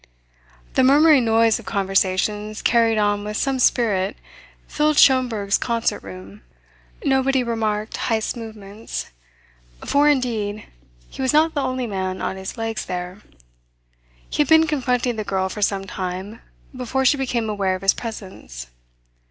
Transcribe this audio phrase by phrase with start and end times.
[0.73, 4.17] The murmuring noise of conversations carried on with some spirit
[4.67, 6.41] filled Schomberg's concert room.
[7.05, 9.11] Nobody remarked Heyst's movements;
[9.85, 10.65] for indeed
[11.07, 13.21] he was not the only man on his legs there.
[14.27, 16.41] He had been confronting the girl for some time
[16.75, 18.71] before she became aware of his presence.